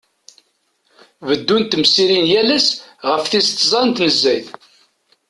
[1.27, 2.67] Beddunt temsirin yal ass
[3.09, 4.47] ɣef tis tẓa n tnezzayt.